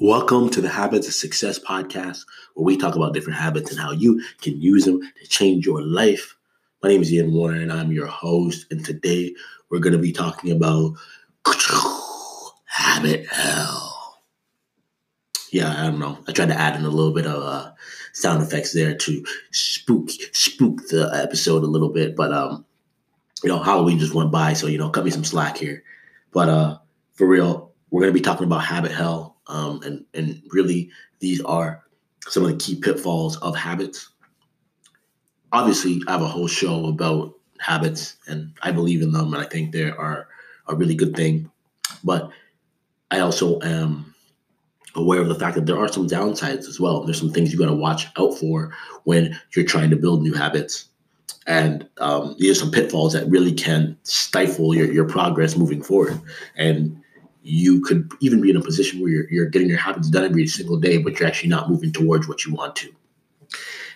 [0.00, 3.90] Welcome to the Habits of Success podcast, where we talk about different habits and how
[3.90, 6.36] you can use them to change your life.
[6.84, 8.66] My name is Ian Warner, and I'm your host.
[8.70, 9.34] And today
[9.70, 10.92] we're going to be talking about
[12.66, 14.20] habit hell.
[15.50, 16.16] Yeah, I don't know.
[16.28, 17.72] I tried to add in a little bit of uh,
[18.12, 22.64] sound effects there to spook spook the episode a little bit, but um,
[23.42, 25.82] you know, Halloween just went by, so you know, cut me some slack here.
[26.30, 26.78] But uh,
[27.14, 31.40] for real, we're going to be talking about habit hell um, and and really, these
[31.42, 31.84] are
[32.28, 34.10] some of the key pitfalls of habits.
[35.52, 39.46] Obviously, I have a whole show about habits, and I believe in them, and I
[39.46, 40.28] think they are
[40.68, 41.50] a really good thing.
[42.04, 42.30] But
[43.10, 44.14] I also am
[44.94, 47.04] aware of the fact that there are some downsides as well.
[47.04, 50.34] There's some things you got to watch out for when you're trying to build new
[50.34, 50.86] habits.
[51.46, 56.20] And um, there's some pitfalls that really can stifle your, your progress moving forward.
[56.56, 57.02] And
[57.48, 60.46] you could even be in a position where you're, you're getting your habits done every
[60.46, 62.94] single day, but you're actually not moving towards what you want to.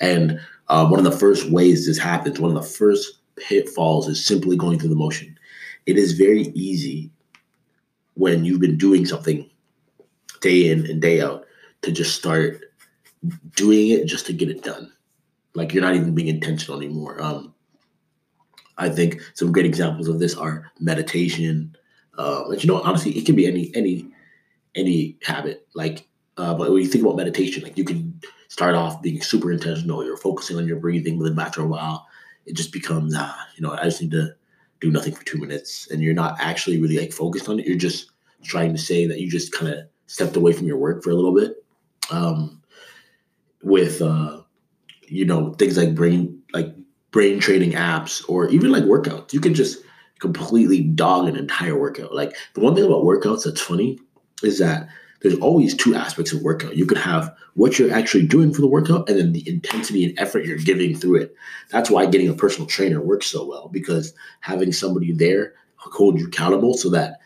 [0.00, 4.24] And uh, one of the first ways this happens, one of the first pitfalls is
[4.24, 5.38] simply going through the motion.
[5.86, 7.10] It is very easy
[8.14, 9.48] when you've been doing something
[10.40, 11.46] day in and day out
[11.82, 12.64] to just start
[13.54, 14.92] doing it just to get it done.
[15.54, 17.22] Like you're not even being intentional anymore.
[17.22, 17.54] Um,
[18.76, 21.76] I think some great examples of this are meditation,
[22.18, 24.08] uh, but you know, honestly, it can be any any
[24.74, 25.66] any habit.
[25.74, 29.52] Like, uh, but when you think about meditation, like you can start off being super
[29.52, 30.04] intentional.
[30.04, 32.06] You're focusing on your breathing, but then after a while,
[32.46, 34.34] it just becomes, uh, you know, I just need to
[34.80, 37.66] do nothing for two minutes, and you're not actually really like focused on it.
[37.66, 38.10] You're just
[38.42, 41.14] trying to say that you just kind of stepped away from your work for a
[41.14, 41.64] little bit.
[42.10, 42.62] Um,
[43.62, 44.42] with uh,
[45.08, 46.74] you know things like brain like
[47.10, 49.78] brain training apps or even like workouts, you can just
[50.18, 52.14] completely dog an entire workout.
[52.14, 53.98] Like the one thing about workouts that's funny
[54.42, 54.88] is that
[55.20, 56.76] there's always two aspects of workout.
[56.76, 60.18] You could have what you're actually doing for the workout and then the intensity and
[60.18, 61.34] effort you're giving through it.
[61.70, 66.26] That's why getting a personal trainer works so well because having somebody there hold you
[66.26, 67.20] accountable so that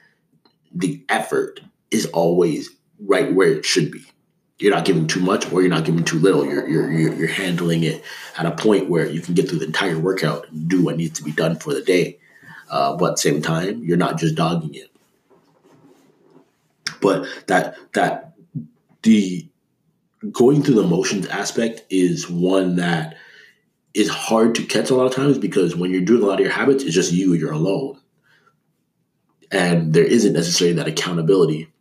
[0.73, 4.05] the effort is always right where it should be.
[4.59, 6.45] You're not giving too much or you're not giving too little.
[6.45, 8.05] You're, you're, you're, you're handling it
[8.37, 11.19] at a point where you can get through the entire workout and do what needs
[11.19, 12.20] to be done for the day
[12.71, 14.91] uh, but same time, you're not just dogging it.
[17.01, 18.35] But that that
[19.03, 19.47] the
[20.31, 23.17] going through the motions aspect is one that
[23.95, 26.45] is hard to catch a lot of times because when you're doing a lot of
[26.45, 27.99] your habits, it's just you, you're alone.
[29.51, 31.73] And there isn't necessarily that accountability.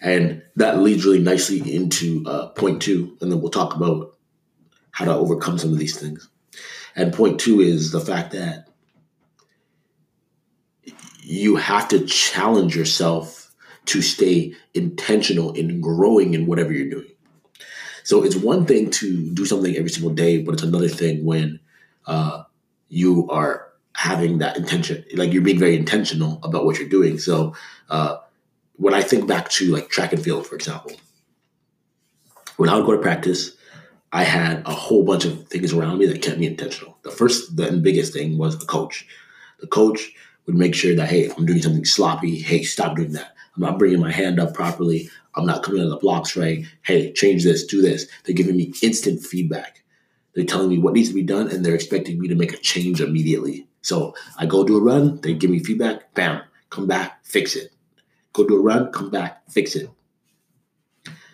[0.00, 4.16] And that leads really nicely into uh, point two, and then we'll talk about
[4.90, 6.28] how to overcome some of these things.
[6.96, 8.68] And point two is the fact that
[11.26, 13.50] you have to challenge yourself
[13.86, 17.10] to stay intentional in growing in whatever you're doing.
[18.02, 21.60] So it's one thing to do something every single day, but it's another thing when
[22.06, 22.42] uh,
[22.88, 27.18] you are having that intention, like you're being very intentional about what you're doing.
[27.18, 27.54] So
[27.88, 28.18] uh,
[28.76, 30.92] when I think back to like track and field, for example,
[32.56, 33.56] when I would go to practice,
[34.12, 36.98] I had a whole bunch of things around me that kept me intentional.
[37.02, 39.06] The first and biggest thing was the coach.
[39.60, 40.12] The coach
[40.46, 43.34] would make sure that, hey, I'm doing something sloppy, hey, stop doing that.
[43.56, 45.08] I'm not bringing my hand up properly.
[45.34, 46.64] I'm not coming on the blocks right.
[46.82, 48.06] Hey, change this, do this.
[48.24, 49.82] They're giving me instant feedback.
[50.34, 52.58] They're telling me what needs to be done, and they're expecting me to make a
[52.58, 53.68] change immediately.
[53.82, 57.72] So I go do a run, they give me feedback, bam, come back, fix it.
[58.32, 59.88] Go do a run, come back, fix it.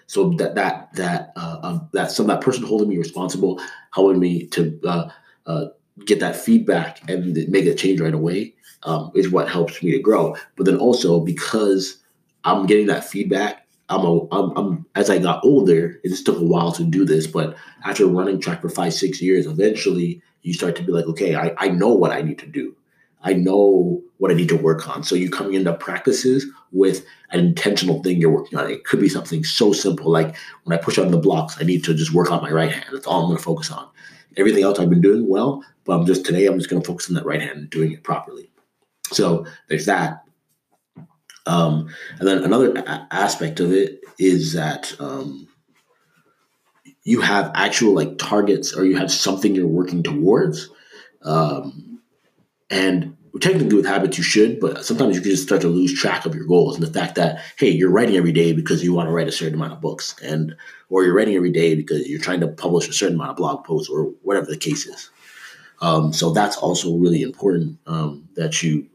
[0.07, 3.61] So that that that uh, um, that some that person holding me responsible,
[3.93, 5.11] helping me to uh,
[5.47, 5.67] uh,
[6.05, 9.99] get that feedback and make a change right away um, is what helps me to
[9.99, 10.37] grow.
[10.57, 11.99] But then also because
[12.45, 16.39] I'm getting that feedback, I'm, a, I'm, I'm as I got older, it just took
[16.39, 17.27] a while to do this.
[17.27, 21.35] But after running track for five, six years, eventually you start to be like, okay,
[21.35, 22.75] I, I know what I need to do.
[23.23, 25.03] I know what I need to work on.
[25.03, 28.71] So you're coming into practices with an intentional thing you're working on.
[28.71, 31.85] It could be something so simple like when I push on the blocks, I need
[31.85, 32.87] to just work on my right hand.
[32.93, 33.89] That's all I'm going to focus on.
[34.37, 37.09] Everything else I've been doing well, but I'm just today I'm just going to focus
[37.09, 38.51] on that right hand and doing it properly.
[39.13, 40.25] So there's that.
[41.47, 41.89] Um,
[42.19, 45.49] and then another a- aspect of it is that um,
[47.03, 50.69] you have actual like targets or you have something you're working towards.
[51.23, 52.01] Um,
[52.69, 56.27] and technically with habits you should, but sometimes you can just start to lose track
[56.27, 59.09] of your goals and the fact that hey, you're writing every day because you want
[59.09, 60.55] to write a certain amount of books, and
[60.89, 63.65] or you're writing every day because you're trying to publish a certain amount of blog
[63.65, 65.11] posts or whatever the case is.
[65.81, 68.87] Um, so that's also really important um, that you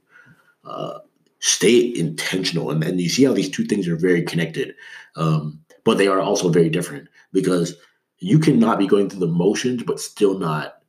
[0.65, 0.99] uh,
[1.39, 2.71] stay intentional.
[2.71, 4.75] And, and you see how these two things are very connected,
[5.15, 7.75] um, but they are also very different because
[8.19, 10.79] you cannot be going through the motions, but still not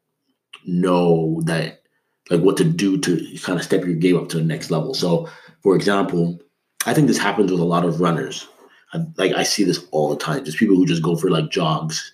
[0.64, 1.82] know that
[2.30, 4.94] like what to do to kind of step your game up to the next level.
[4.94, 5.28] So,
[5.62, 6.38] for example,
[6.86, 8.46] I think this happens with a lot of runners.
[8.92, 10.44] I, like I see this all the time.
[10.44, 12.12] Just people who just go for like jogs.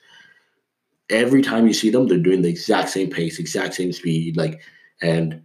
[1.11, 4.37] Every time you see them, they're doing the exact same pace, exact same speed.
[4.37, 4.61] Like,
[5.03, 5.43] and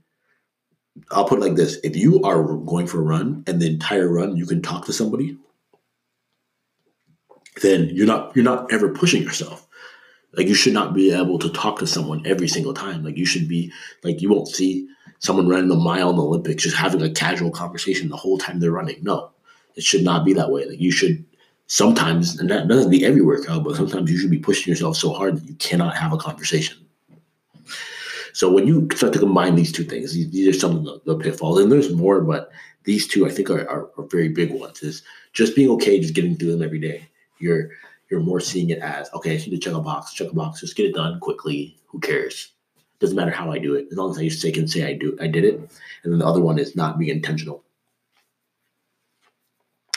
[1.12, 4.08] I'll put it like this: if you are going for a run and the entire
[4.08, 5.38] run you can talk to somebody,
[7.62, 9.67] then you're not you're not ever pushing yourself.
[10.34, 13.04] Like you should not be able to talk to someone every single time.
[13.04, 13.72] Like you should be
[14.04, 14.88] like you won't see
[15.20, 18.60] someone running a mile in the Olympics just having a casual conversation the whole time
[18.60, 18.98] they're running.
[19.02, 19.32] No,
[19.76, 20.66] it should not be that way.
[20.66, 21.26] Like you should
[21.68, 25.14] sometimes, and that doesn't be every workout, but sometimes you should be pushing yourself so
[25.14, 26.78] hard that you cannot have a conversation.
[28.34, 31.02] So when you start to combine these two things, these, these are some of the,
[31.06, 32.52] the, pitfalls, and there's more, but
[32.84, 34.84] these two I think are, are, are very big ones.
[34.84, 35.02] Is
[35.34, 37.08] just being okay, just getting through them every day.
[37.40, 37.72] You're
[38.10, 40.62] you're more seeing it as okay, I need to check a box, check a box,
[40.62, 41.78] just get it done quickly.
[41.88, 42.54] Who cares?
[43.00, 44.94] Doesn't matter how I do it, as long as I just say can say I
[44.94, 45.56] do I did it.
[46.04, 47.64] And then the other one is not being intentional.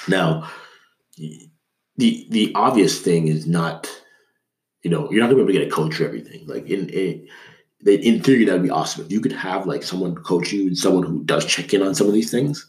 [0.08, 0.50] Now,
[1.16, 3.88] the the obvious thing is not,
[4.82, 6.46] you know, you're not gonna be able to get a coach for everything.
[6.46, 7.28] Like in, in
[7.86, 9.04] in theory, that'd be awesome.
[9.04, 11.94] If you could have like someone coach you and someone who does check in on
[11.94, 12.66] some of these things,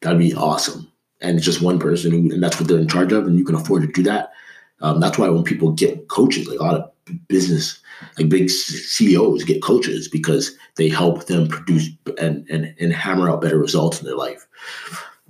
[0.00, 0.90] that'd be awesome.
[1.20, 3.54] And it's just one person, and that's what they're in charge of, and you can
[3.54, 4.32] afford to do that.
[4.80, 7.80] Um, that's why when people get coaches, like a lot of business,
[8.18, 11.88] like big CEOs get coaches because they help them produce
[12.18, 14.46] and, and, and hammer out better results in their life.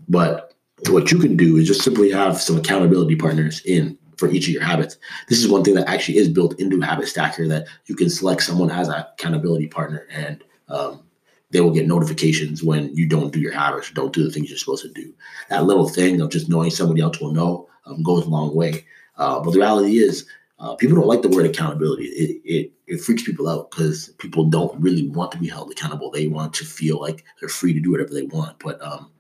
[0.08, 0.54] But
[0.88, 4.54] what you can do is just simply have some accountability partners in for each of
[4.54, 4.96] your habits.
[5.28, 8.42] This is one thing that actually is built into Habit Stacker that you can select
[8.42, 11.02] someone as an accountability partner and um,
[11.50, 14.58] they will get notifications when you don't do your habits don't do the things you're
[14.58, 15.12] supposed to do.
[15.48, 18.84] That little thing of just knowing somebody else will know um, goes a long way.
[19.16, 20.26] Uh, but the reality is,
[20.58, 22.04] uh, people don't like the word accountability.
[22.04, 26.10] It, it, it freaks people out because people don't really want to be held accountable.
[26.10, 28.58] They want to feel like they're free to do whatever they want.
[28.58, 29.10] But um,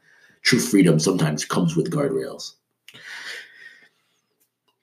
[0.42, 2.54] true freedom sometimes comes with guardrails.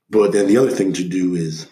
[0.10, 1.68] But then the other thing to do is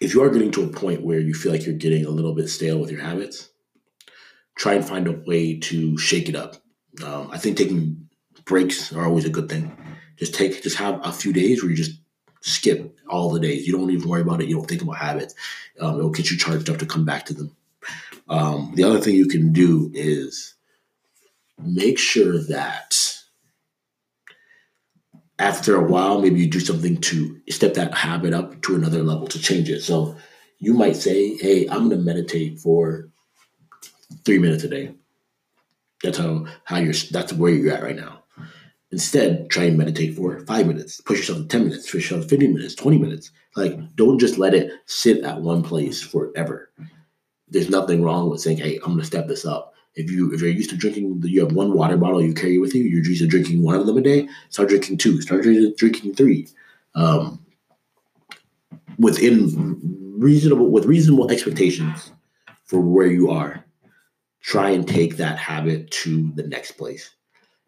[0.00, 2.34] if you are getting to a point where you feel like you're getting a little
[2.34, 3.50] bit stale with your habits,
[4.56, 6.56] try and find a way to shake it up.
[7.04, 8.08] Um, I think taking
[8.46, 9.76] breaks are always a good thing.
[10.20, 11.98] Just take, just have a few days where you just
[12.42, 13.66] skip all the days.
[13.66, 14.48] You don't even worry about it.
[14.48, 15.34] You don't think about habits.
[15.80, 17.56] Um, it will get you charged up to come back to them.
[18.28, 20.54] Um, the other thing you can do is
[21.58, 23.16] make sure that
[25.38, 29.26] after a while, maybe you do something to step that habit up to another level
[29.26, 29.82] to change it.
[29.82, 30.16] So
[30.58, 33.08] you might say, Hey, I'm going to meditate for
[34.24, 34.94] three minutes a day.
[36.02, 38.22] That's how, how you're, that's where you're at right now.
[38.92, 41.00] Instead, try and meditate for five minutes.
[41.00, 43.30] Push yourself to 10 minutes, push yourself to 15 minutes, 20 minutes.
[43.54, 46.70] Like, don't just let it sit at one place forever.
[47.48, 50.50] There's nothing wrong with saying, Hey, I'm to step this up if you if you're
[50.50, 52.84] used to drinking, you have one water bottle you carry with you.
[52.84, 54.28] You're used to drinking one of them a day.
[54.50, 55.20] Start drinking two.
[55.20, 56.48] Start drinking three.
[56.94, 57.44] Um,
[58.98, 59.80] within
[60.18, 62.12] reasonable with reasonable expectations
[62.64, 63.64] for where you are,
[64.42, 67.10] try and take that habit to the next place.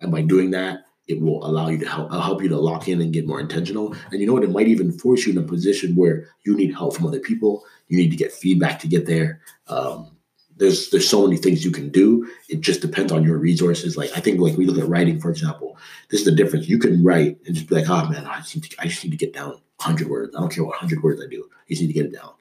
[0.00, 3.00] And by doing that, it will allow you to help help you to lock in
[3.00, 3.94] and get more intentional.
[4.10, 4.44] And you know what?
[4.44, 7.64] It might even force you in a position where you need help from other people.
[7.88, 9.40] You need to get feedback to get there.
[9.68, 10.16] Um,
[10.56, 12.28] there's there's so many things you can do.
[12.48, 13.96] It just depends on your resources.
[13.96, 15.76] Like I think like we look at writing, for example.
[16.10, 16.68] This is the difference.
[16.68, 19.04] You can write and just be like, oh man, I just need to, I just
[19.04, 20.34] need to get down 100 words.
[20.36, 21.36] I don't care what 100 words I do.
[21.66, 22.32] You just need to get it down.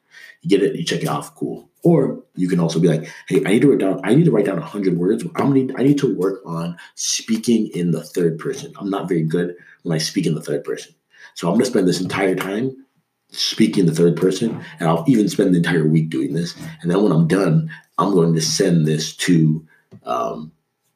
[0.41, 1.69] You get it, you check it off, cool.
[1.83, 4.31] Or you can also be like, hey, I need to write down, I need to
[4.31, 5.23] write down 100 words.
[5.35, 8.73] I'm need, I need to work on speaking in the third person.
[8.77, 10.93] I'm not very good when I speak in the third person.
[11.35, 12.75] So I'm to spend this entire time
[13.31, 16.55] speaking in the third person, and I'll even spend the entire week doing this.
[16.81, 19.65] And then when I'm done, I'm going to send this to
[20.03, 20.51] um,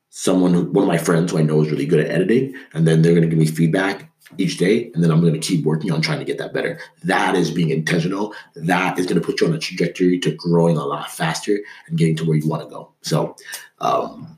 [0.09, 3.01] someone, one of my friends who I know is really good at editing, and then
[3.01, 5.91] they're going to give me feedback each day, and then I'm going to keep working
[5.91, 6.79] on trying to get that better.
[7.03, 8.33] That is being intentional.
[8.55, 11.97] That is going to put you on a trajectory to growing a lot faster and
[11.97, 12.91] getting to where you want to go.
[13.01, 13.35] So,
[13.79, 14.37] um,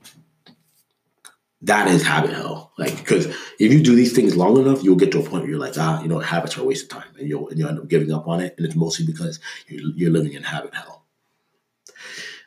[1.62, 2.72] that is habit hell.
[2.78, 5.50] Like, because if you do these things long enough, you'll get to a point where
[5.50, 7.66] you're like, ah, you know, habits are a waste of time, and you'll and you
[7.66, 8.54] end up giving up on it.
[8.56, 10.97] And it's mostly because you're, you're living in habit hell.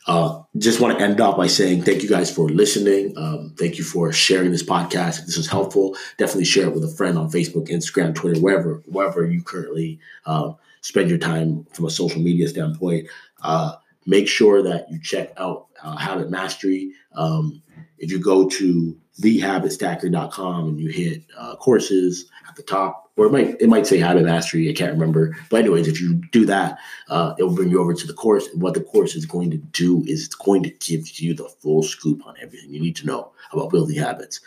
[0.08, 3.14] Uh, just want to end off by saying thank you guys for listening.
[3.18, 5.20] Um, thank you for sharing this podcast.
[5.20, 8.82] If this was helpful, definitely share it with a friend on Facebook, Instagram, Twitter, wherever
[8.88, 13.08] wherever you currently uh, spend your time from a social media standpoint.
[13.44, 13.74] Uh,
[14.06, 16.92] make sure that you check out uh, Habit Mastery.
[17.14, 17.62] Um,
[17.98, 23.32] if you go to thehabitstacker.com and you hit uh, courses at the top, or it
[23.32, 24.70] might it might say habit mastery.
[24.70, 26.78] I can't remember, but anyways, if you do that,
[27.10, 28.48] uh, it will bring you over to the course.
[28.48, 31.50] And what the course is going to do is it's going to give you the
[31.50, 34.40] full scoop on everything you need to know about building habits.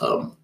[0.00, 0.36] Um,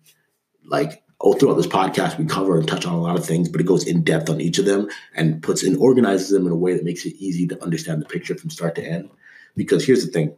[0.65, 3.61] like all throughout this podcast, we cover and touch on a lot of things, but
[3.61, 6.57] it goes in depth on each of them and puts and organizes them in a
[6.57, 9.09] way that makes it easy to understand the picture from start to end.
[9.57, 10.35] Because here's the thing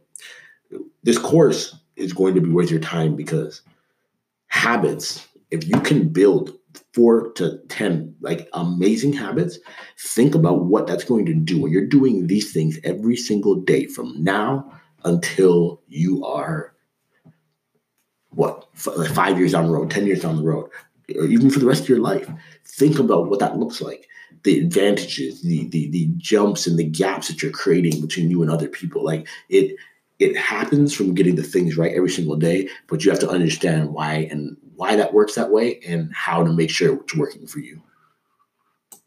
[1.03, 3.61] this course is going to be worth your time because
[4.47, 6.58] habits, if you can build
[6.93, 9.59] four to 10 like amazing habits,
[9.97, 13.85] think about what that's going to do when you're doing these things every single day
[13.85, 14.71] from now
[15.03, 16.73] until you are
[18.31, 20.69] what five years down the road, 10 years down the road,
[21.15, 22.29] or even for the rest of your life.
[22.65, 24.07] Think about what that looks like.
[24.43, 28.51] The advantages, the the the jumps and the gaps that you're creating between you and
[28.51, 29.03] other people.
[29.03, 29.75] Like it
[30.19, 33.93] it happens from getting the things right every single day, but you have to understand
[33.93, 37.59] why and why that works that way and how to make sure it's working for
[37.59, 37.81] you.